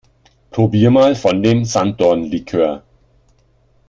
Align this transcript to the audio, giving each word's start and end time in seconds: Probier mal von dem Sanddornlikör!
Probier 0.49 0.89
mal 0.89 1.15
von 1.15 1.43
dem 1.43 1.63
Sanddornlikör! 1.63 2.81